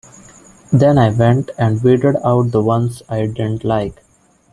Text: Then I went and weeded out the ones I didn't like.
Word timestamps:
Then 0.73 0.97
I 0.97 1.11
went 1.11 1.51
and 1.59 1.79
weeded 1.83 2.15
out 2.25 2.49
the 2.49 2.61
ones 2.63 3.03
I 3.07 3.27
didn't 3.27 3.63
like. 3.63 4.01